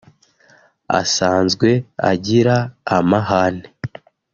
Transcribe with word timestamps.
asanzwe 0.99 1.69
agira 2.11 2.57
amahane 2.97 3.67